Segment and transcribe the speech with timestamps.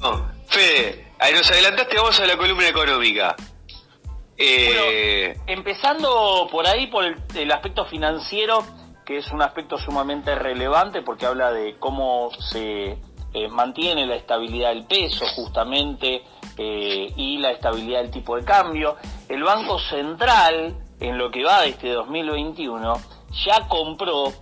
[0.00, 3.36] No, Fede, ahí nos adelantaste, vamos a la columna económica.
[4.36, 5.38] Eh...
[5.46, 8.64] empezando por ahí, por el, aspecto financiero,
[9.04, 12.98] que es un aspecto sumamente relevante porque habla de cómo se
[13.34, 16.22] eh, mantiene la estabilidad del peso justamente
[16.56, 18.96] eh, y la estabilidad del tipo de cambio.
[19.28, 22.94] El Banco Central, en lo que va de este 2021,
[23.44, 24.32] ya compró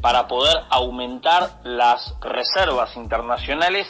[0.00, 3.86] para poder aumentar las reservas internacionales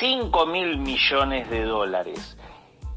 [0.00, 2.36] 5 mil millones de dólares.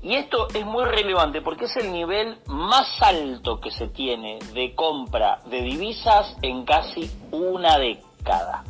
[0.03, 4.73] Y esto es muy relevante porque es el nivel más alto que se tiene de
[4.73, 8.63] compra de divisas en casi una década.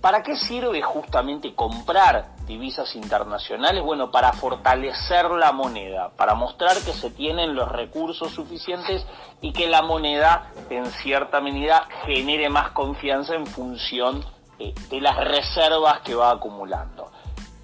[0.00, 3.82] ¿Para qué sirve justamente comprar divisas internacionales?
[3.84, 9.06] Bueno, para fortalecer la moneda, para mostrar que se tienen los recursos suficientes
[9.42, 14.24] y que la moneda en cierta medida genere más confianza en función
[14.58, 17.12] eh, de las reservas que va acumulando.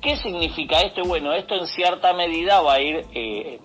[0.01, 1.03] ¿Qué significa esto?
[1.05, 3.61] Bueno, esto en cierta medida va a ir eh,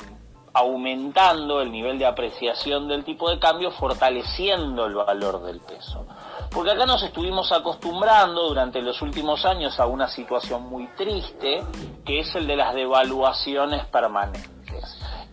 [0.53, 6.05] aumentando el nivel de apreciación del tipo de cambio, fortaleciendo el valor del peso.
[6.52, 11.63] Porque acá nos estuvimos acostumbrando durante los últimos años a una situación muy triste,
[12.05, 14.52] que es el de las devaluaciones permanentes.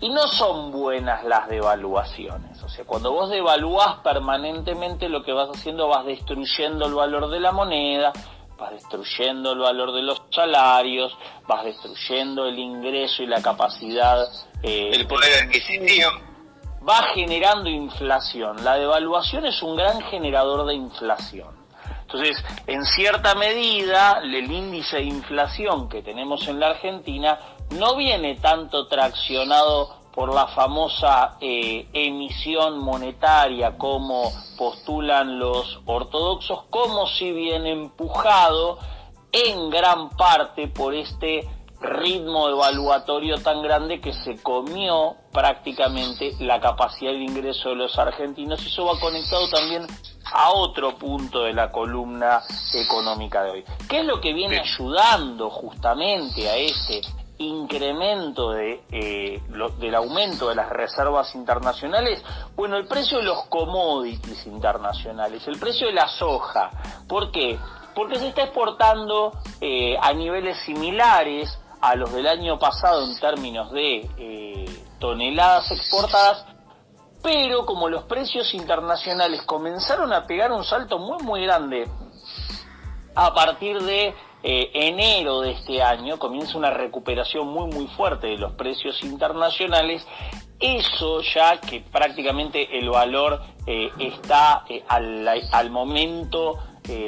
[0.01, 2.63] Y no son buenas las devaluaciones.
[2.63, 7.41] O sea, cuando vos devaluás permanentemente, lo que vas haciendo vas destruyendo el valor de
[7.41, 8.13] la moneda,
[8.59, 14.27] vas destruyendo el valor de los salarios, vas destruyendo el ingreso y la capacidad.
[14.63, 16.11] Eh, el poder adquisitivo.
[16.87, 18.65] Va generando inflación.
[18.65, 21.57] La devaluación es un gran generador de inflación.
[22.03, 27.39] Entonces, en cierta medida, el índice de inflación que tenemos en la Argentina
[27.79, 37.07] no viene tanto traccionado por la famosa eh, emisión monetaria como postulan los ortodoxos, como
[37.07, 38.81] si viene empujado
[39.31, 41.49] en gran parte por este
[41.81, 48.61] ritmo evaluatorio tan grande que se comió prácticamente la capacidad de ingreso de los argentinos
[48.65, 49.87] y eso va conectado también
[50.33, 52.43] a otro punto de la columna
[52.75, 53.65] económica de hoy.
[53.89, 57.03] ¿Qué es lo que viene ayudando justamente a este
[57.39, 59.43] incremento de, eh,
[59.79, 62.23] del aumento de las reservas internacionales?
[62.57, 66.71] Bueno, el precio de los commodities internacionales, el precio de la soja.
[67.09, 67.59] ¿Por qué?
[67.95, 73.71] Porque se está exportando eh, a niveles similares a los del año pasado en términos
[73.73, 76.45] de eh, toneladas exportadas,
[77.23, 81.89] pero como los precios internacionales comenzaron a pegar un salto muy muy grande
[83.15, 88.39] a partir de eh, enero de este año comienza una recuperación muy muy fuerte de
[88.39, 90.07] los precios internacionales.
[90.61, 96.59] Eso ya que prácticamente el valor eh, está eh, al, momento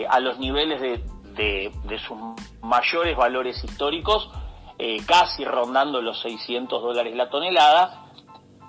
[0.08, 2.18] a los niveles de, de, sus
[2.62, 4.28] mayores valores históricos,
[5.06, 8.06] casi rondando los 600 dólares la tonelada.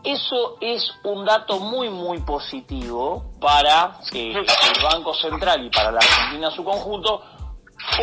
[0.04, 4.46] Eso es un dato muy muy positivo para el
[4.82, 7.22] Banco Central y para la Argentina en su conjunto,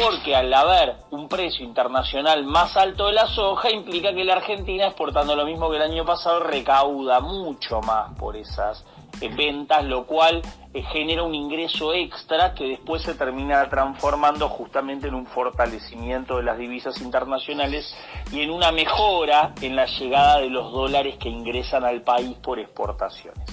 [0.01, 4.87] porque al haber un precio internacional más alto de la soja implica que la Argentina,
[4.87, 8.85] exportando lo mismo que el año pasado, recauda mucho más por esas
[9.21, 10.43] eh, ventas, lo cual
[10.75, 16.45] eh, genera un ingreso extra que después se termina transformando justamente en un fortalecimiento de
[16.45, 17.97] las divisas internacionales
[18.33, 22.59] y en una mejora en la llegada de los dólares que ingresan al país por
[22.59, 23.45] exportaciones.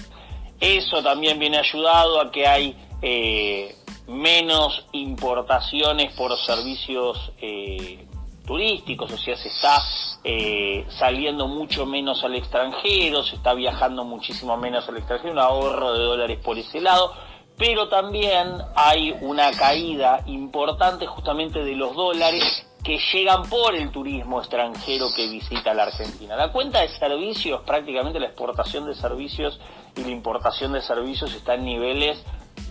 [0.60, 3.74] Eso también viene ayudado a que hay eh,
[4.06, 8.06] menos importaciones por servicios eh,
[8.46, 9.82] turísticos, o sea, se está
[10.22, 15.92] eh, saliendo mucho menos al extranjero, se está viajando muchísimo menos al extranjero, un ahorro
[15.92, 17.12] de dólares por ese lado,
[17.58, 24.38] pero también hay una caída importante justamente de los dólares que llegan por el turismo
[24.38, 26.36] extranjero que visita la Argentina.
[26.36, 29.58] La cuenta de servicios, prácticamente la exportación de servicios
[29.96, 32.22] y la importación de servicios está en niveles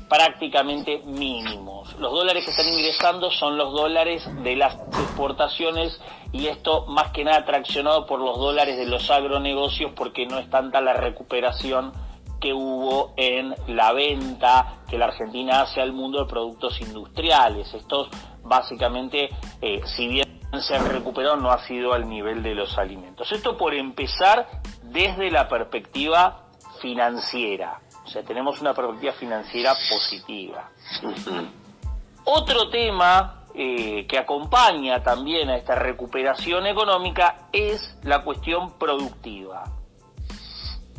[0.10, 1.94] prácticamente mínimos.
[2.00, 6.00] Los dólares que están ingresando son los dólares de las exportaciones
[6.32, 10.50] y esto más que nada traccionado por los dólares de los agronegocios porque no es
[10.50, 11.94] tanta la recuperación
[12.40, 17.74] que hubo en la venta que la Argentina hace al mundo de productos industriales.
[17.74, 18.10] Estos
[18.44, 19.30] básicamente,
[19.62, 20.26] eh, si bien
[20.62, 23.32] se han recuperado, no ha sido al nivel de los alimentos.
[23.32, 24.48] Esto por empezar
[24.84, 26.46] desde la perspectiva
[26.82, 27.82] financiera.
[28.06, 30.70] O sea, tenemos una perspectiva financiera positiva.
[32.24, 39.64] Otro tema eh, que acompaña también a esta recuperación económica es la cuestión productiva.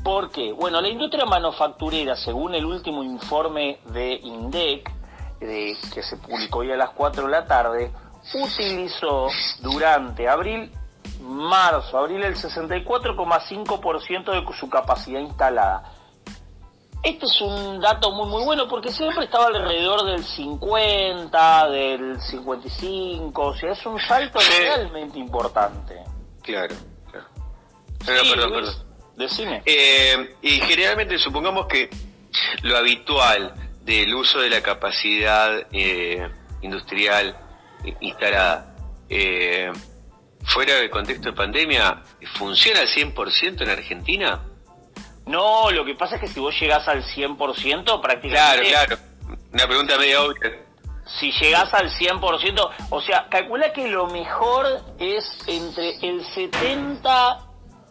[0.03, 0.53] ¿Por qué?
[0.53, 4.91] Bueno, la industria manufacturera, según el último informe de INDEC,
[5.41, 7.93] que se publicó hoy a las 4 de la tarde,
[8.35, 9.29] utilizó
[9.61, 10.73] durante abril,
[11.20, 15.93] marzo, abril el 64,5% de su capacidad instalada.
[17.06, 23.43] Este es un dato muy muy bueno porque siempre estaba alrededor del 50, del 55,
[23.43, 25.94] o sea, es un salto realmente importante.
[26.43, 26.75] Claro,
[27.08, 27.26] claro.
[28.05, 28.75] perdón, perdón.
[29.14, 29.62] Decime.
[29.64, 31.88] Eh, y generalmente supongamos que
[32.62, 36.29] lo habitual del uso de la capacidad eh,
[36.62, 37.38] industrial
[38.00, 38.75] instalada
[39.09, 39.70] eh,
[40.43, 42.02] fuera del contexto de pandemia,
[42.35, 44.43] ¿funciona al 100% en Argentina?
[45.26, 48.31] No, lo que pasa es que si vos llegás al 100%, prácticamente...
[48.31, 48.96] Claro, claro.
[49.52, 50.62] Una pregunta medio obvia.
[51.19, 54.67] Si llegás al 100%, o sea, calcula que lo mejor
[54.99, 57.46] es entre el 70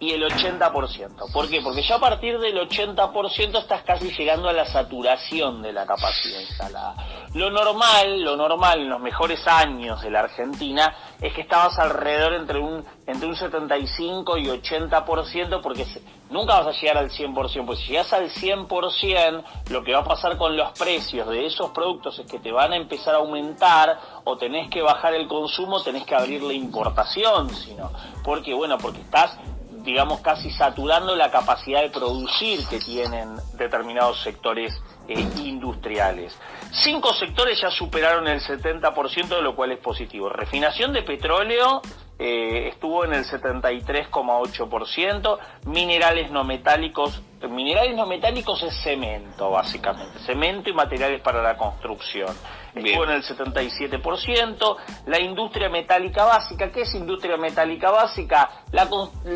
[0.05, 1.31] y el 80%.
[1.31, 1.61] ¿Por qué?
[1.61, 6.39] Porque ya a partir del 80% estás casi llegando a la saturación de la capacidad
[6.39, 6.95] instalada.
[7.33, 12.33] Lo normal, lo normal en los mejores años de la Argentina es que estabas alrededor
[12.33, 15.85] entre un entre un 75 y 80% porque
[16.29, 20.03] nunca vas a llegar al 100%, pues si llegas al 100%, lo que va a
[20.03, 23.99] pasar con los precios de esos productos es que te van a empezar a aumentar
[24.23, 27.91] o tenés que bajar el consumo, tenés que abrir la importación, sino
[28.23, 29.37] porque bueno, porque estás
[29.85, 34.77] digamos, casi saturando la capacidad de producir que tienen determinados sectores
[35.07, 36.37] eh, industriales.
[36.71, 40.27] Cinco sectores ya superaron el 70%, de lo cual es positivo.
[40.29, 41.81] Refinación de petróleo
[42.17, 45.37] eh, estuvo en el 73,8%,
[45.67, 52.35] minerales no metálicos, minerales no metálicos es cemento, básicamente, cemento y materiales para la construcción
[52.75, 54.77] estuvo en el 77%.
[55.07, 58.49] La industria metálica básica, ¿qué es industria metálica básica?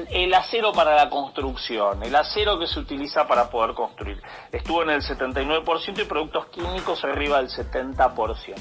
[0.10, 4.22] el acero para la construcción, el acero que se utiliza para poder construir.
[4.52, 8.56] Estuvo en el 79% y productos químicos arriba del 70%.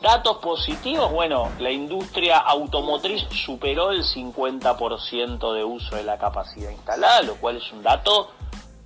[0.00, 7.22] Datos positivos, bueno, la industria automotriz superó el 50% de uso de la capacidad instalada,
[7.22, 8.30] lo cual es un dato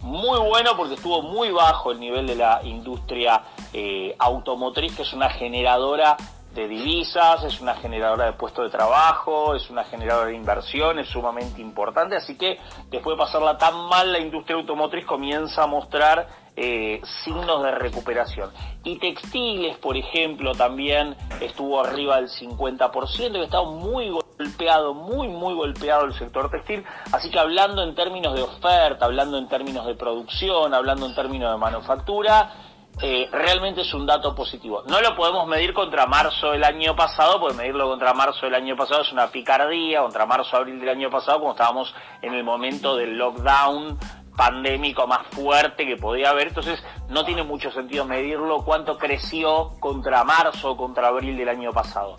[0.06, 3.42] muy bueno porque estuvo muy bajo el nivel de la industria
[3.72, 6.16] eh, automotriz, que es una generadora
[6.56, 11.08] de divisas, es una generadora de puestos de trabajo, es una generadora de inversión, es
[11.08, 12.58] sumamente importante, así que
[12.90, 16.26] después de pasarla tan mal, la industria automotriz comienza a mostrar
[16.56, 18.50] eh, signos de recuperación.
[18.82, 25.54] Y textiles, por ejemplo, también estuvo arriba del 50%, y está muy golpeado, muy, muy
[25.54, 26.82] golpeado el sector textil.
[27.12, 31.52] Así que hablando en términos de oferta, hablando en términos de producción, hablando en términos
[31.52, 32.50] de manufactura,
[33.02, 34.82] eh, realmente es un dato positivo.
[34.88, 38.76] No lo podemos medir contra marzo del año pasado, porque medirlo contra marzo del año
[38.76, 43.18] pasado es una picardía, contra marzo-abril del año pasado, como estábamos en el momento del
[43.18, 43.98] lockdown
[44.36, 50.24] pandémico más fuerte que podía haber, entonces no tiene mucho sentido medirlo cuánto creció contra
[50.24, 52.16] marzo o contra abril del año pasado.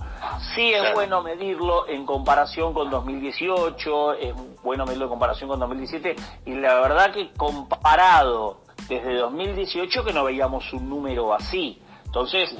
[0.55, 4.33] Sí es bueno medirlo en comparación con 2018, es
[4.63, 6.15] bueno medirlo en comparación con 2017
[6.45, 11.81] y la verdad que comparado desde 2018 que no veíamos un número así.
[12.07, 12.55] Entonces,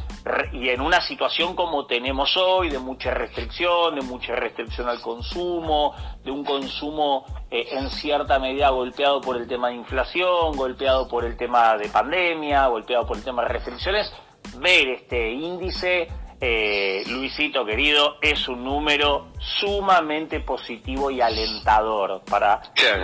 [0.52, 5.96] y en una situación como tenemos hoy, de mucha restricción, de mucha restricción al consumo,
[6.24, 11.24] de un consumo eh, en cierta medida golpeado por el tema de inflación, golpeado por
[11.24, 14.14] el tema de pandemia, golpeado por el tema de restricciones,
[14.60, 22.62] ver este índice, eh, Luisito querido, es un número sumamente positivo y alentador para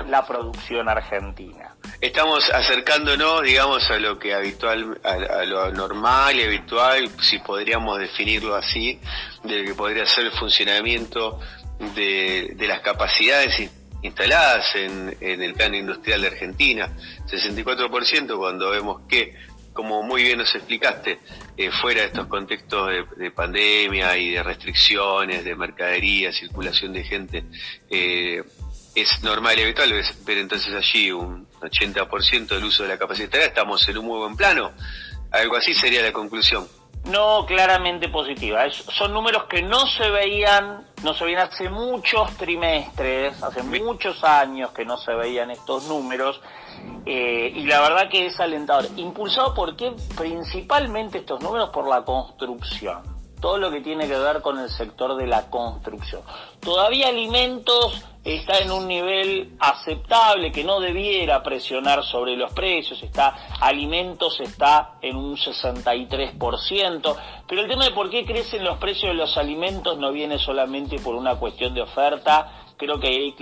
[0.07, 1.73] la producción argentina
[2.03, 8.55] estamos acercándonos, digamos, a lo que habitual, a, lo normal y habitual, si podríamos definirlo
[8.55, 8.99] así,
[9.43, 11.39] de lo que podría ser el funcionamiento
[11.95, 13.69] de, las capacidades
[14.01, 16.89] instaladas en, el plan industrial de Argentina.
[17.25, 19.33] 64% cuando vemos que,
[19.73, 21.19] como muy bien nos explicaste,
[21.57, 27.03] eh, fuera de estos contextos de, de, pandemia y de restricciones de mercadería, circulación de
[27.03, 27.43] gente,
[27.89, 28.43] eh,
[28.95, 29.91] es normal y habitual
[30.25, 34.35] ver entonces allí un 80% del uso de la capacidad estamos en un muy buen
[34.35, 34.71] plano.
[35.31, 36.67] Algo así sería la conclusión.
[37.05, 38.63] No, claramente positiva.
[38.71, 44.71] son números que no se veían, no se veían hace muchos trimestres, hace muchos años
[44.71, 46.39] que no se veían estos números,
[47.05, 48.85] eh, y la verdad que es alentador.
[48.97, 49.93] Impulsado por qué?
[50.17, 53.13] Principalmente estos números por la construcción
[53.43, 56.21] todo lo que tiene que ver con el sector de la construcción.
[56.61, 63.35] Todavía alimentos está en un nivel aceptable que no debiera presionar sobre los precios, está
[63.59, 69.15] alimentos está en un 63%, pero el tema de por qué crecen los precios de
[69.15, 73.33] los alimentos no viene solamente por una cuestión de oferta, creo que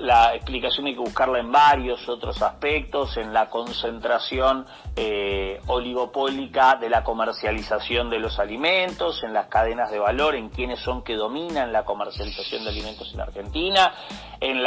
[0.00, 6.90] la, explicación hay que buscarla en varios otros aspectos, en la concentración eh, oligopólica de
[6.90, 11.72] la comercialización de los alimentos, en las cadenas de valor, en quienes son que dominan
[11.72, 13.94] la comercialización de alimentos en Argentina,
[14.40, 14.64] en,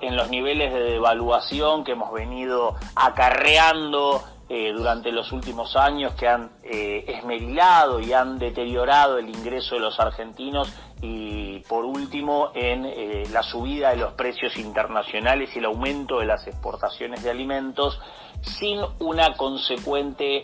[0.00, 6.26] en los niveles de devaluación que hemos venido acarreando eh, durante los últimos años que
[6.26, 10.68] han eh, esmerilado y han deteriorado el ingreso de los argentinos
[11.00, 16.26] y por último en eh, la subida de los precios internacionales y el aumento de
[16.26, 18.00] las exportaciones de alimentos
[18.42, 20.42] sin una consecuente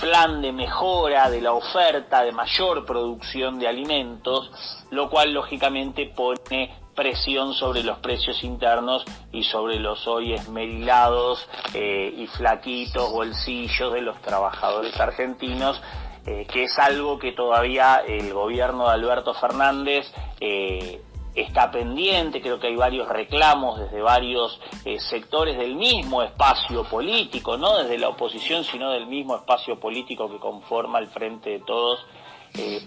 [0.00, 4.50] plan de mejora de la oferta de mayor producción de alimentos,
[4.90, 12.12] lo cual lógicamente pone presión sobre los precios internos y sobre los hoy esmerilados eh,
[12.16, 15.80] y flaquitos bolsillos de los trabajadores argentinos,
[16.26, 20.10] eh, que es algo que todavía el gobierno de Alberto Fernández
[20.40, 21.02] eh,
[21.34, 24.58] está pendiente, creo que hay varios reclamos desde varios
[25.10, 30.38] sectores del mismo espacio político, no desde la oposición, sino del mismo espacio político que
[30.38, 32.06] conforma el Frente de Todos,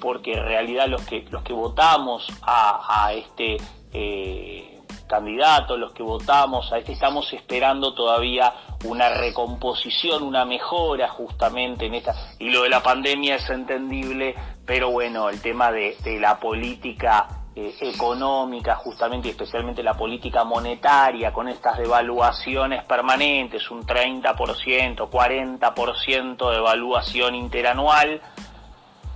[0.01, 3.57] porque en realidad los que, los que votamos a, a este
[3.93, 4.79] eh,
[5.09, 8.53] candidatos, los que votamos, a este estamos esperando todavía
[8.85, 14.91] una recomposición, una mejora justamente en esta, y lo de la pandemia es entendible, pero
[14.91, 21.47] bueno, el tema de, la política eh, económica, justamente y especialmente la política monetaria, con
[21.47, 28.21] estas devaluaciones permanentes, un 30%, 40% de evaluación interanual,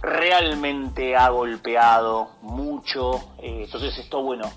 [0.02, 3.24] realmente ha golpeado mucho.
[3.38, 4.52] Eh, entonces esto, bueno,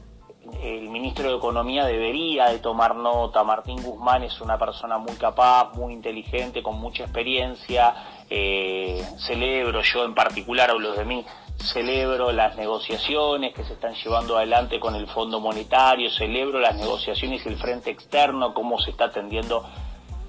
[0.62, 3.44] el ministro de Economía debería de tomar nota.
[3.44, 7.94] Martín Guzmán es una persona muy capaz, muy inteligente, con mucha experiencia.
[8.28, 11.24] Eh, celebro, yo en particular hablo de mí,
[11.58, 17.44] celebro las negociaciones que se están llevando adelante con el Fondo Monetario, celebro las negociaciones
[17.44, 19.64] y el frente externo, cómo se está atendiendo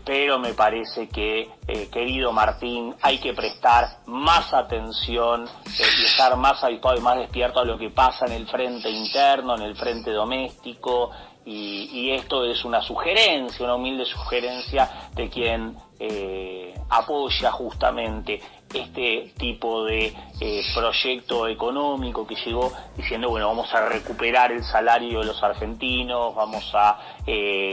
[0.07, 6.37] pero me parece que, eh, querido Martín, hay que prestar más atención eh, y estar
[6.37, 9.75] más habituado y más despierto a lo que pasa en el frente interno, en el
[9.75, 11.11] frente doméstico,
[11.45, 18.41] y, esto es una sugerencia, una humilde sugerencia de quien eh, apoya justamente
[18.73, 20.13] este tipo de
[20.75, 26.69] proyecto económico que llegó diciendo, bueno, vamos a recuperar el salario de los argentinos, vamos
[26.73, 26.99] a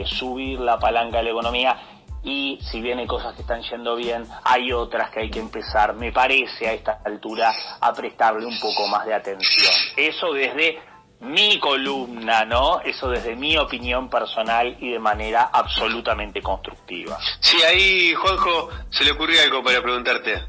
[0.05, 1.77] subir la palanca de la economía
[2.25, 5.93] y si bien hay cosas que están yendo bien, hay otras que hay que empezar,
[5.93, 9.71] me parece a esta altura, a prestarle un poco más de atención.
[9.95, 10.79] Eso desde
[11.19, 12.81] mi columna, ¿no?
[12.81, 17.17] Eso desde mi opinión personal y de manera absolutamente constructiva.
[17.39, 20.43] Sí, ahí, Juanjo, se le ocurrió algo para preguntarte.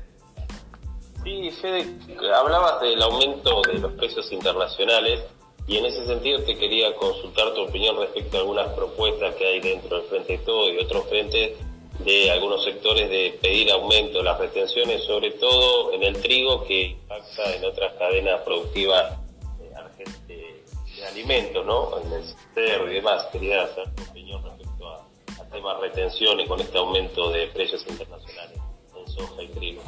[1.25, 1.95] Sí, Fede,
[2.35, 5.25] hablabas del aumento de los precios internacionales
[5.69, 9.61] y en ese sentido te quería consultar tu opinión respecto a algunas propuestas que hay
[9.61, 11.59] dentro del Frente de Todo y otros frentes
[12.05, 16.83] de algunos sectores de pedir aumento de las retenciones, sobre todo en el trigo que
[16.83, 19.19] impacta en otras cadenas productivas
[20.29, 20.47] de,
[21.07, 21.99] alimentos, ¿no?
[22.01, 23.25] En el cerdo y demás.
[23.31, 25.07] Quería hacer tu opinión respecto a,
[25.41, 28.59] a temas retenciones con este aumento de precios internacionales
[28.97, 29.83] en soja y trigo.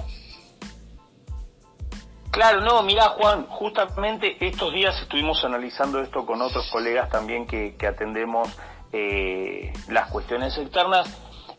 [2.30, 7.74] Claro, no, mira Juan, justamente estos días estuvimos analizando esto con otros colegas también que,
[7.86, 8.48] atendemos
[8.92, 11.08] eh, las cuestiones externas.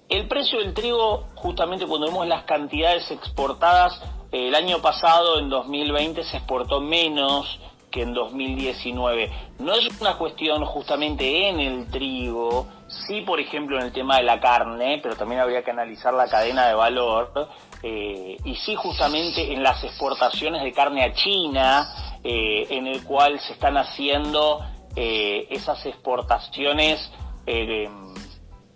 [0.10, 4.00] El precio del trigo, justamente cuando vemos las cantidades exportadas,
[4.32, 9.32] eh, el año pasado, en 2020, se exportó menos que en 2019.
[9.60, 14.24] No es una cuestión justamente en el trigo, sí por ejemplo en el tema de
[14.24, 17.50] la carne, pero también habría que analizar la cadena de valor,
[17.82, 23.40] eh, y sí justamente en las exportaciones de carne a China, eh, en el cual
[23.40, 24.60] se están haciendo
[24.96, 27.12] eh, esas exportaciones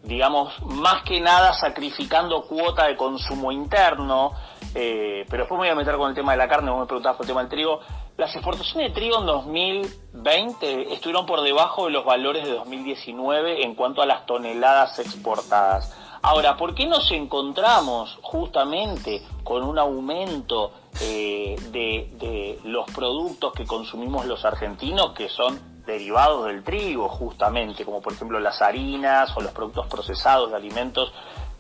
[0.02, 4.32] digamos, más que nada sacrificando cuota de consumo interno,
[4.74, 7.18] pero después me voy a meter con el tema de la carne, vos me preguntabas
[7.18, 7.82] por el tema del trigo.
[8.16, 13.74] Las exportaciones de trigo en 2020 estuvieron por debajo de los valores de 2019 en
[13.74, 15.98] cuanto a las toneladas exportadas.
[16.22, 23.66] Ahora, ¿por qué nos encontramos justamente con un aumento eh, de, de los productos que
[23.66, 29.42] consumimos los argentinos, que son derivados del trigo, justamente, como por ejemplo las harinas o
[29.42, 31.12] los productos procesados de alimentos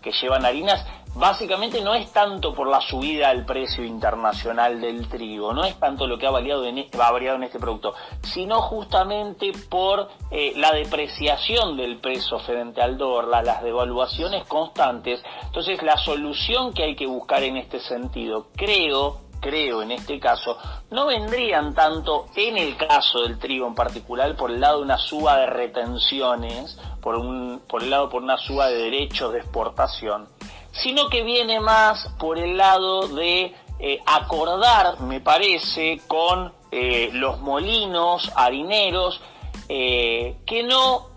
[0.03, 5.53] que llevan harinas, básicamente no es tanto por la subida del precio internacional del trigo,
[5.53, 8.62] no es tanto lo que ha variado en este, ha variado en este producto, sino
[8.62, 15.24] justamente por eh, la depreciación del peso frente al dólar, las devaluaciones constantes.
[15.43, 20.57] Entonces, la solución que hay que buscar en este sentido, creo creo en este caso,
[20.89, 24.97] no vendrían tanto en el caso del trigo en particular por el lado de una
[24.97, 30.29] suba de retenciones, por, un, por el lado por una suba de derechos de exportación,
[30.71, 37.39] sino que viene más por el lado de eh, acordar, me parece, con eh, los
[37.41, 39.19] molinos harineros,
[39.67, 41.12] eh, que no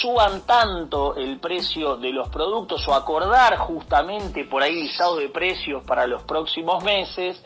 [0.00, 5.82] suban tanto el precio de los productos o acordar justamente por ahí listados de precios
[5.84, 7.42] para los próximos meses,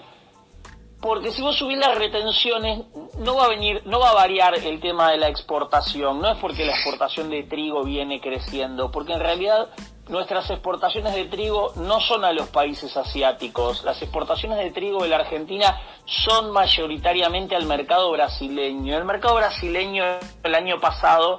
[1.00, 2.84] porque si vos subís las retenciones
[3.18, 6.38] no va a venir, no va a variar el tema de la exportación, no es
[6.38, 9.68] porque la exportación de trigo viene creciendo, porque en realidad
[10.10, 13.84] nuestras exportaciones de trigo no son a los países asiáticos.
[13.84, 18.98] Las exportaciones de trigo de la Argentina son mayoritariamente al mercado brasileño.
[18.98, 20.04] El mercado brasileño
[20.42, 21.38] el año pasado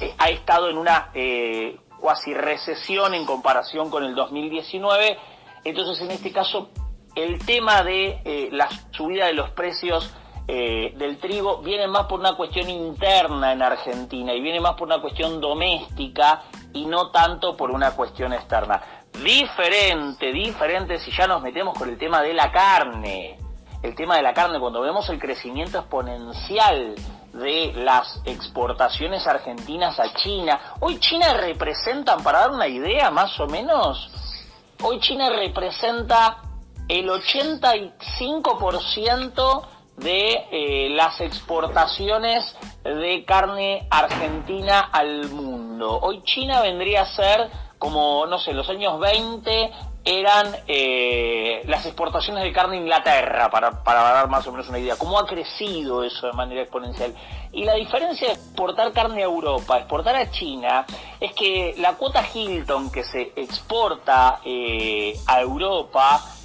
[0.00, 5.18] eh, ha estado en una eh, cuasi recesión en comparación con el 2019.
[5.64, 6.70] Entonces, en este caso,
[7.14, 10.12] el tema de eh, la subida de los precios
[10.48, 15.00] del trigo viene más por una cuestión interna en Argentina y viene más por una
[15.00, 16.44] cuestión doméstica
[16.76, 18.82] y no tanto por una cuestión externa.
[19.12, 23.38] Diferente, diferente si ya nos metemos con el tema de la carne.
[23.82, 26.94] El tema de la carne, cuando vemos el crecimiento exponencial
[27.32, 33.46] de las exportaciones argentinas a China, hoy China representa, para dar una idea más o
[33.46, 34.10] menos,
[34.82, 36.42] hoy China representa
[36.88, 39.66] el 85%
[39.96, 42.54] de eh, las exportaciones
[42.94, 45.98] de carne argentina al mundo.
[46.00, 49.70] Hoy China vendría a ser como, no sé, los años 20
[50.04, 54.78] eran eh, las exportaciones de carne a Inglaterra, para, para dar más o menos una
[54.78, 54.94] idea.
[54.96, 57.12] ¿Cómo ha crecido eso de manera exponencial?
[57.50, 60.86] Y la diferencia de exportar carne a Europa, exportar a China,
[61.18, 66.35] es que la cuota Hilton que se exporta eh, a Europa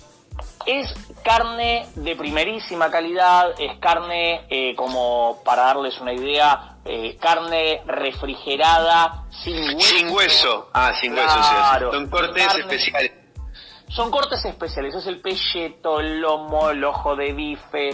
[0.66, 7.82] es carne de primerísima calidad, es carne, eh, como para darles una idea, eh, carne
[7.86, 9.88] refrigerada, sin hueso.
[9.88, 13.12] Sin hueso, ah, sin hueso, sí, son cortes especiales.
[13.90, 17.90] Son cortes especiales, es el pelleto, el lomo, el ojo de bife.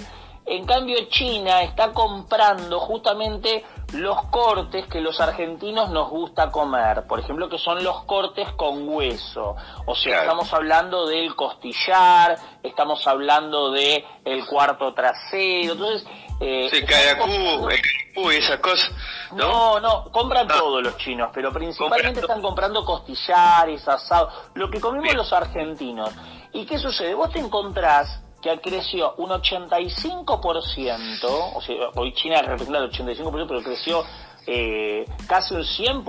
[0.48, 7.20] En cambio, China está comprando justamente los cortes que los argentinos nos gusta comer, por
[7.20, 9.58] ejemplo, que son los cortes con hueso.
[9.86, 16.08] O sea, estamos hablando del costillar, estamos hablando de el cuarto trasero, entonces...
[16.40, 16.86] Eh, sí,
[18.16, 18.90] y esas cosas.
[19.34, 20.56] No, no, compran ah.
[20.60, 26.12] todos los chinos, pero principalmente están comprando costillares, asados, lo que comemos los argentinos.
[26.54, 27.14] ¿Y qué sucede?
[27.16, 31.24] Vos te encontrás que creció un 85%,
[31.56, 34.04] o sea, hoy China representa el 85%, pero creció
[34.50, 36.06] eh, casi un 100%,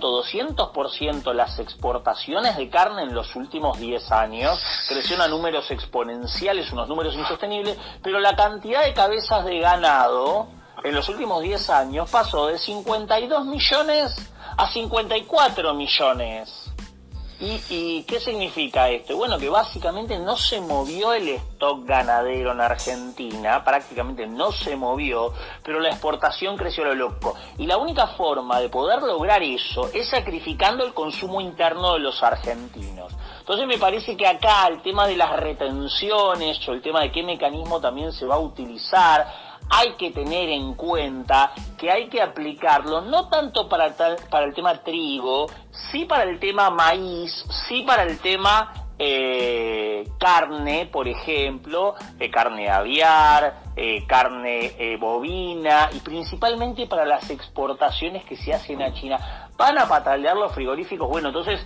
[0.00, 6.88] 200% las exportaciones de carne en los últimos 10 años, creció a números exponenciales, unos
[6.88, 10.48] números insostenibles, pero la cantidad de cabezas de ganado
[10.84, 14.14] en los últimos 10 años pasó de 52 millones
[14.58, 16.70] a 54 millones.
[17.42, 19.16] ¿Y, qué significa esto?
[19.16, 25.32] Bueno, que básicamente no se movió el stock ganadero en Argentina, prácticamente no se movió,
[25.64, 27.34] pero la exportación creció a lo loco.
[27.56, 32.22] Y la única forma de poder lograr eso es sacrificando el consumo interno de los
[32.22, 33.10] argentinos.
[33.38, 37.22] Entonces me parece que acá el tema de las retenciones o el tema de qué
[37.22, 39.26] mecanismo también se va a utilizar,
[39.70, 43.94] hay que tener en cuenta que hay que aplicarlo no tanto para,
[44.28, 45.46] para el tema trigo,
[45.90, 47.32] sí para el tema maíz,
[47.68, 56.00] sí para el tema eh, carne, por ejemplo, eh, carne aviar, eh, carne bovina y
[56.00, 59.48] principalmente para las exportaciones que se hacen a China.
[59.56, 61.08] ¿Van a patalear los frigoríficos?
[61.08, 61.64] Bueno, entonces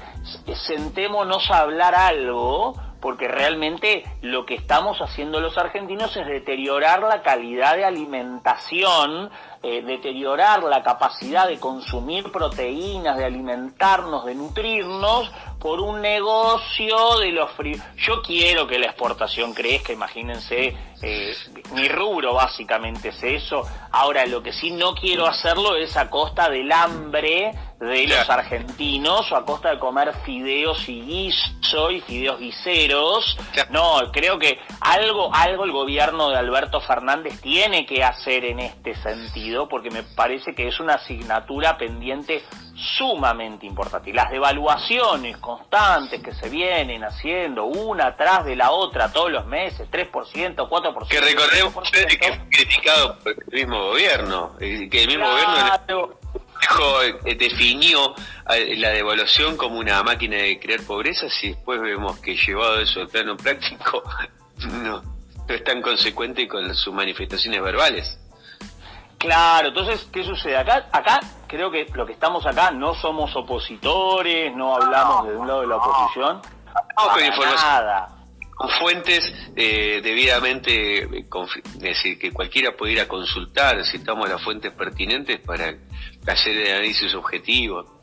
[0.67, 7.21] sentémonos a hablar algo porque realmente lo que estamos haciendo los argentinos es deteriorar la
[7.21, 9.29] calidad de alimentación,
[9.63, 15.31] eh, deteriorar la capacidad de consumir proteínas, de alimentarnos, de nutrirnos
[15.65, 17.81] por un negocio de los fríos.
[17.97, 21.35] Yo quiero que la exportación crezca, imagínense, eh,
[21.73, 23.67] mi rubro básicamente es eso.
[23.91, 29.33] Ahora, lo que sí no quiero hacerlo es a costa del hambre de los argentinos
[29.33, 33.35] o a costa de comer fideos y guiso y fideos guiseros.
[33.71, 38.97] No, creo que algo, algo el gobierno de Alberto Fernández tiene que hacer en este
[38.97, 42.43] sentido porque me parece que es una asignatura pendiente
[42.75, 44.11] sumamente importante.
[44.11, 49.47] Y las devaluaciones constantes que se vienen haciendo una tras de la otra todos los
[49.47, 50.11] meses, 3%,
[50.57, 51.09] 4%.
[51.09, 56.15] Que recordemos que fue criticado por el mismo gobierno, que el mismo gobierno
[57.25, 58.15] eh, definió
[58.51, 63.01] eh, la devaluación como una máquina de crear pobreza, si después vemos que llevado eso
[63.01, 64.03] al plano práctico,
[64.83, 68.19] no, no es tan consecuente con sus manifestaciones verbales.
[69.25, 70.57] Claro, entonces, ¿qué sucede?
[70.57, 75.49] Acá, acá creo que lo que estamos acá no somos opositores, no hablamos de un
[75.49, 76.43] lado de la oposición.
[76.97, 78.25] No, con información.
[78.55, 84.73] Con fuentes eh, debidamente, eh, es decir, que cualquiera pudiera consultar, si estamos las fuentes
[84.73, 85.75] pertinentes para
[86.27, 88.03] hacer el análisis objetivo.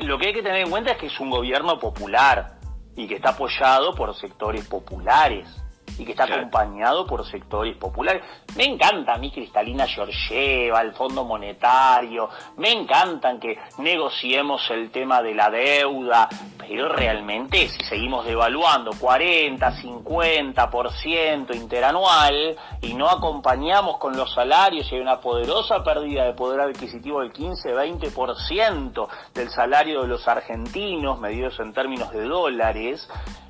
[0.00, 2.58] Lo que hay que tener en cuenta es que es un gobierno popular
[2.96, 5.61] y que está apoyado por sectores populares
[5.98, 8.22] y que está acompañado por sectores populares.
[8.56, 15.22] Me encanta a mí Cristalina Georgieva, el Fondo Monetario, me encantan que negociemos el tema
[15.22, 24.16] de la deuda, pero realmente si seguimos devaluando 40, 50% interanual y no acompañamos con
[24.16, 30.08] los salarios y hay una poderosa pérdida de poder adquisitivo del 15-20% del salario de
[30.08, 33.08] los argentinos, medidos en términos de dólares,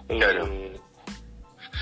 [0.09, 0.81] eh,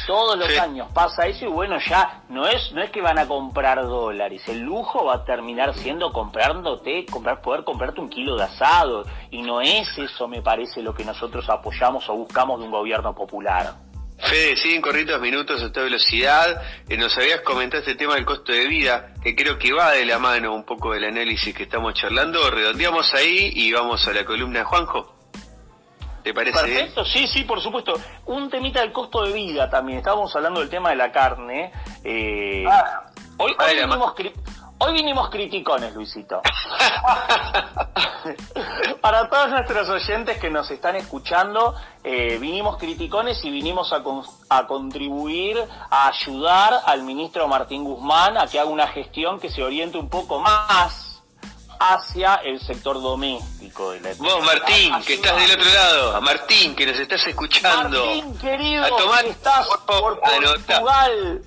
[0.06, 3.26] todos los años pasa eso y bueno, ya no es no es que van a
[3.26, 8.44] comprar dólares, el lujo va a terminar siendo comprándote, comprar poder comprarte un kilo de
[8.44, 12.72] asado y no es eso me parece lo que nosotros apoyamos o buscamos de un
[12.72, 13.74] gobierno popular.
[14.18, 16.62] Fede, siguen corriendo minutos a esta velocidad.
[16.88, 20.04] Eh, nos habías comentado este tema del costo de vida, que creo que va de
[20.04, 22.50] la mano un poco del análisis que estamos charlando.
[22.50, 25.19] Redondeamos ahí y vamos a la columna de Juanjo.
[26.22, 26.61] ¿Te parece?
[26.61, 27.94] Perfecto, sí, sí, por supuesto.
[28.26, 29.98] Un temita del costo de vida también.
[29.98, 31.72] Estábamos hablando del tema de la carne.
[32.04, 33.76] Eh, ah, hoy, hoy,
[34.92, 36.42] vinimos criticones, Luisito.
[39.00, 44.02] Para todos nuestros oyentes que nos están escuchando, eh, vinimos criticones y vinimos a,
[44.50, 45.56] a contribuir,
[45.90, 50.11] a ayudar al ministro Martín Guzmán a que haga una gestión que se oriente un
[50.11, 51.09] poco más
[51.80, 56.86] hacia el sector doméstico de la Vos, Martín, que estás del otro lado, Martín, que
[56.86, 58.04] nos estás escuchando.
[58.04, 58.84] Martín, querido,
[59.22, 61.42] que estás por, Portugal.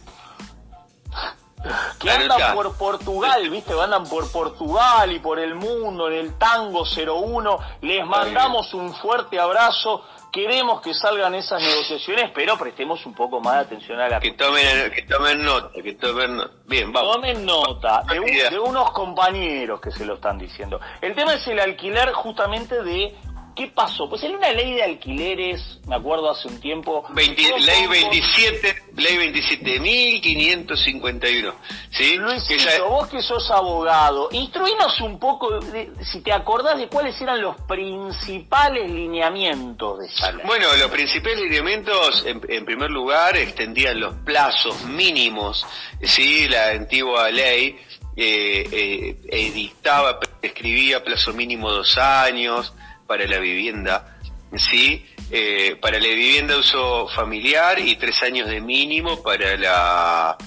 [2.00, 6.84] Que andan por Portugal, viste, andan por Portugal y por el mundo en el tango
[6.84, 7.60] 01.
[7.82, 13.54] Les mandamos un fuerte abrazo queremos que salgan esas negociaciones, pero prestemos un poco más
[13.54, 14.20] de atención a la...
[14.20, 16.52] Que tomen, que tomen nota, que tomen nota.
[16.66, 17.16] Bien, vamos.
[17.16, 20.82] Tomen nota de, de unos compañeros que se lo están diciendo.
[21.02, 23.16] El tema es el alquiler justamente de
[23.56, 24.10] ¿Qué pasó?
[24.10, 27.06] Pues en una ley de alquileres, me acuerdo hace un tiempo...
[27.16, 31.54] ley 27, ley 27.551,
[31.92, 32.18] ¿sí?
[32.18, 35.60] Luisito, vos que sos abogado, instruinos un poco,
[36.02, 40.44] si te acordás de cuáles eran los principales lineamientos de esa ley.
[40.48, 45.64] Bueno, los principales lineamientos, en, primer lugar, extendían los plazos mínimos,
[46.02, 46.48] ¿sí?
[46.48, 47.78] La antigua ley
[48.16, 52.74] eh, eh, edictaba, prescribía plazo mínimo dos años,
[53.08, 54.18] para la vivienda,
[54.56, 55.06] ¿sí?
[55.32, 60.38] Eh, para la vivienda de uso familiar y tres años de mínimo para la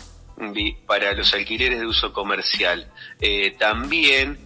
[0.86, 2.90] para los alquileres de uso comercial.
[3.20, 4.38] Eh, también,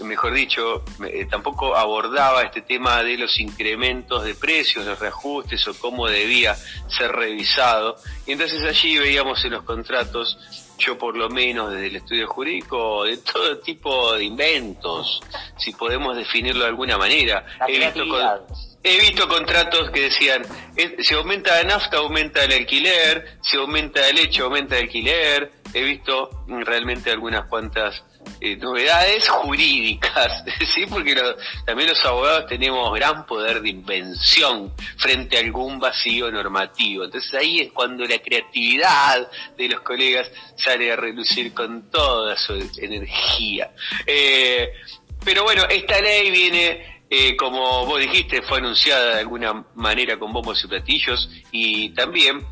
[0.00, 5.74] mejor dicho, eh, tampoco abordaba este tema de los incrementos de precios, los reajustes o
[5.78, 7.96] cómo debía ser revisado.
[8.26, 13.04] Y entonces allí veíamos en los contratos yo por lo menos desde el estudio jurídico,
[13.04, 15.20] de todo tipo de inventos,
[15.56, 17.44] si podemos definirlo de alguna manera.
[17.66, 18.04] He visto,
[18.82, 20.42] he visto, contratos que decían,
[21.00, 25.52] si aumenta la nafta, aumenta el alquiler, si aumenta el hecho, aumenta el alquiler.
[25.74, 28.02] He visto realmente algunas cuantas
[28.40, 30.86] eh, novedades jurídicas, ¿sí?
[30.86, 31.14] porque
[31.66, 37.04] también los abogados tenemos gran poder de invención frente a algún vacío normativo.
[37.04, 42.54] Entonces ahí es cuando la creatividad de los colegas sale a relucir con toda su
[42.78, 43.70] energía.
[44.06, 44.72] Eh,
[45.24, 50.30] pero bueno, esta ley viene eh, como vos dijiste, fue anunciada de alguna manera con
[50.30, 52.44] bombos y platillos y también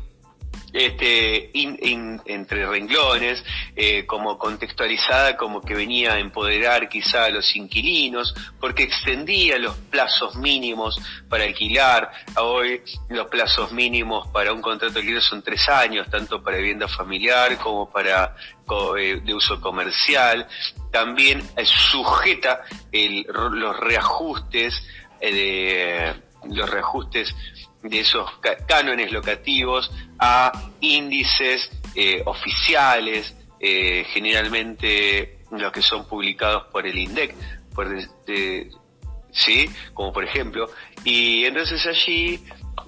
[0.73, 3.43] este, entre renglones,
[3.75, 9.75] eh, como contextualizada como que venía a empoderar quizá a los inquilinos, porque extendía los
[9.75, 10.99] plazos mínimos
[11.29, 12.11] para alquilar.
[12.35, 16.87] Hoy los plazos mínimos para un contrato de alquiler son tres años, tanto para vivienda
[16.87, 18.35] familiar como para
[18.97, 20.47] eh, de uso comercial.
[20.91, 24.81] También sujeta los reajustes
[25.19, 26.13] eh,
[26.49, 27.35] los reajustes
[27.89, 28.29] de esos
[28.67, 37.35] cánones locativos a índices eh, oficiales, eh, generalmente los que son publicados por el INDEC,
[37.73, 37.87] por
[39.31, 39.69] ¿sí?
[39.93, 40.69] como por ejemplo,
[41.03, 42.43] y entonces allí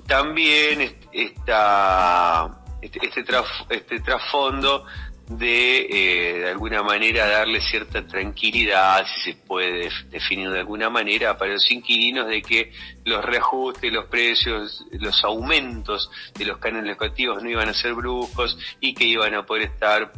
[0.08, 3.24] también está este, este,
[3.70, 4.86] este trasfondo
[5.30, 11.38] de, eh, de alguna manera, darle cierta tranquilidad, si se puede definir de alguna manera,
[11.38, 12.72] para los inquilinos de que
[13.06, 18.58] los reajustes, los precios, los aumentos de los canales locativos no iban a ser brujos
[18.80, 20.12] y que iban a poder estar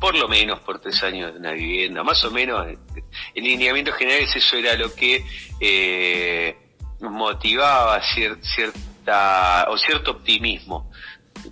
[0.00, 4.34] por lo menos por tres años de una vivienda, más o menos en lineamientos generales
[4.34, 5.24] eso era lo que
[5.60, 6.56] eh,
[7.00, 10.90] motivaba cierta o cierto optimismo,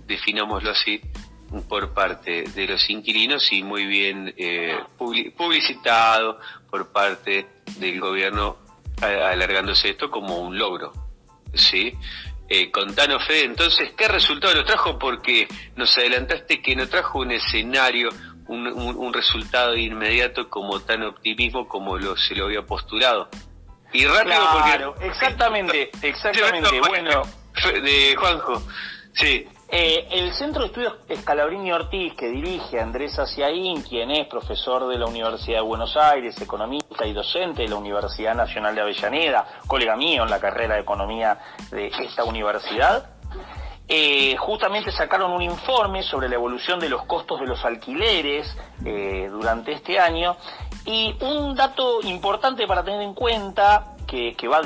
[0.05, 0.99] definámoslo así,
[1.61, 6.39] por parte de los inquilinos y muy bien eh, publicitado
[6.69, 8.57] por parte del gobierno
[9.01, 10.91] alargándose esto como un logro.
[11.53, 11.93] ¿sí?
[12.49, 14.99] Eh, contanos, Fede, entonces, ¿qué resultado nos trajo?
[14.99, 18.09] Porque nos adelantaste que no trajo un escenario,
[18.47, 23.29] un, un, resultado inmediato como tan optimismo como lo, se lo había postulado.
[23.93, 27.21] Y rápido claro, exactamente, exactamente, bueno.
[27.83, 28.63] De Juanjo,
[29.13, 29.47] sí.
[29.69, 34.99] Eh, el Centro de Estudios Escalabrini Ortiz, que dirige Andrés Aciaín, quien es profesor de
[34.99, 39.95] la Universidad de Buenos Aires, economista y docente de la Universidad Nacional de Avellaneda, colega
[39.95, 41.39] mío en la carrera de economía
[41.71, 43.09] de esta universidad,
[43.87, 49.27] eh, justamente sacaron un informe sobre la evolución de los costos de los alquileres eh,
[49.29, 50.37] durante este año
[50.85, 54.61] y un dato importante para tener en cuenta que, que va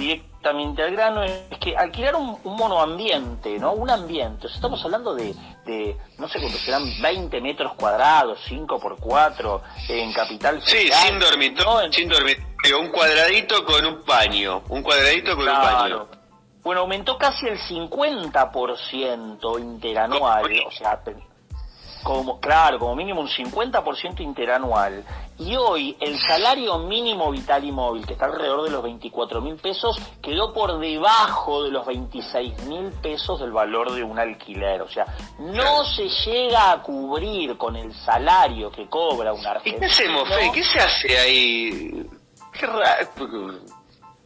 [0.53, 3.73] directo al grano es que alquilar un, monoambiente, ¿no?
[3.73, 4.47] Un ambiente.
[4.47, 5.33] estamos hablando de,
[5.65, 11.19] de, no sé cuánto serán, 20 metros cuadrados, 5 por 4 en Capital Sí, sin
[11.19, 12.47] dormitorio, sin dormitorio.
[12.79, 14.63] Un cuadradito con un paño.
[14.69, 16.07] Un cuadradito con un paño.
[16.63, 20.51] Bueno, aumentó casi el 50% interanual.
[20.67, 21.01] O sea,
[22.07, 25.03] como, claro, como mínimo un 50% interanual.
[25.37, 29.57] Y hoy el salario mínimo vital y móvil, que está alrededor de los 24 mil
[29.57, 34.81] pesos, quedó por debajo de los 26 mil pesos del valor de un alquiler.
[34.83, 35.05] O sea,
[35.37, 39.75] no se llega a cubrir con el salario que cobra un argentino.
[39.75, 42.09] ¿Y qué hacemos, ¿Qué se hace ahí?
[42.53, 43.09] Qué raro.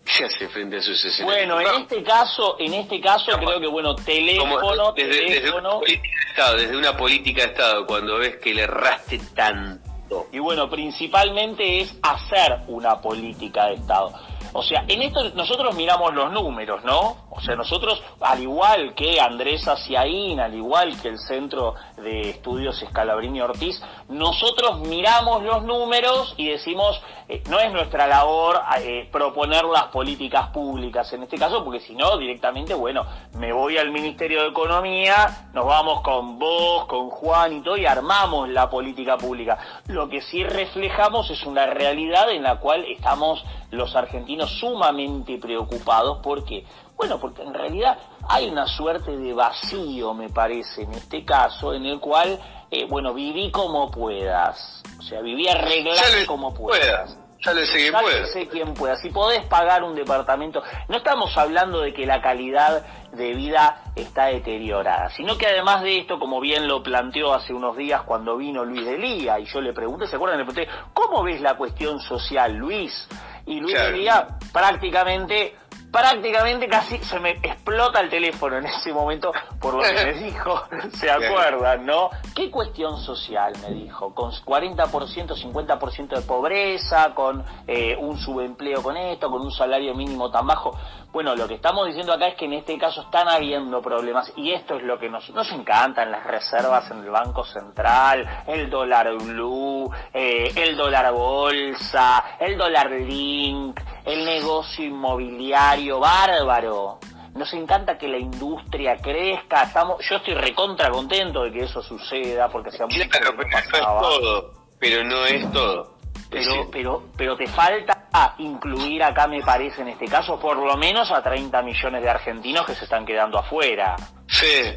[0.04, 1.48] ¿Qué hace frente a esos escenarios?
[1.48, 5.80] Bueno, en este caso, en este caso creo que bueno, teléfono, desde, teléfono.
[5.82, 10.28] Desde una de Estado, desde una política de Estado, cuando ves que le erraste tanto.
[10.32, 14.12] Y bueno, principalmente es hacer una política de Estado.
[14.54, 17.18] O sea, en esto nosotros miramos los números, ¿no?
[17.30, 22.82] O sea, nosotros, al igual que Andrés Aciaín, al igual que el Centro de Estudios
[22.82, 29.64] Escalabrini Ortiz, nosotros miramos los números y decimos, eh, no es nuestra labor eh, proponer
[29.66, 34.42] las políticas públicas en este caso, porque si no, directamente, bueno, me voy al Ministerio
[34.42, 39.58] de Economía, nos vamos con vos, con Juan y todo, y armamos la política pública.
[39.88, 46.20] Lo que sí reflejamos es una realidad en la cual estamos los argentinos sumamente preocupados
[46.22, 51.74] porque, bueno, porque en realidad hay una suerte de vacío, me parece, en este caso,
[51.74, 54.82] en el cual, eh, bueno, viví como puedas.
[55.00, 57.18] O sea, viví arreglar como puedas.
[57.44, 58.50] Sálvese quien pueda.
[58.52, 58.96] quien pueda.
[58.98, 64.26] Si podés pagar un departamento, no estamos hablando de que la calidad de vida está
[64.26, 68.64] deteriorada, sino que además de esto, como bien lo planteó hace unos días cuando vino
[68.64, 70.38] Luis Delía, y yo le pregunté, ¿se acuerdan?
[70.38, 73.08] Le pregunté, ¿cómo ves la cuestión social, Luis?
[73.46, 75.56] Y Luis Delía prácticamente
[75.92, 80.64] prácticamente casi se me explota el teléfono en ese momento por lo que me dijo,
[80.94, 82.10] ¿se acuerdan, no?
[82.34, 84.14] ¿Qué cuestión social me dijo?
[84.14, 90.32] Con 40%, 50% de pobreza, con eh, un subempleo con esto, con un salario mínimo
[90.32, 90.78] tan bajo.
[91.12, 94.54] Bueno, lo que estamos diciendo acá es que en este caso están habiendo problemas y
[94.54, 99.14] esto es lo que nos, nos encantan, las reservas en el Banco Central, el dólar
[99.18, 107.00] blue, eh, el dólar bolsa, el dólar link, el negocio inmobiliario bárbaro.
[107.36, 112.50] Nos encanta que la industria crezca, estamos, yo estoy recontra contento de que eso suceda
[112.50, 115.98] porque se claro, pero no es todo, pero no es todo.
[116.30, 118.02] Pero, pero, pero te falta
[118.38, 122.66] incluir acá, me parece, en este caso, por lo menos a 30 millones de argentinos
[122.66, 123.96] que se están quedando afuera.
[124.28, 124.74] Sí,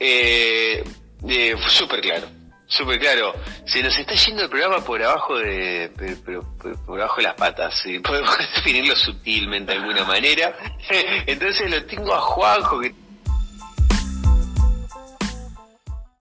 [0.00, 0.84] eh,
[1.28, 2.26] eh, súper claro.
[2.68, 3.34] Súper claro.
[3.64, 5.90] Se nos está yendo el programa por abajo de,
[6.24, 6.42] pero,
[6.84, 7.80] por abajo de las patas.
[7.82, 7.98] ¿sí?
[8.04, 10.54] Podemos definirlo sutilmente de alguna manera.
[11.26, 12.94] Entonces lo tengo a Juanjo que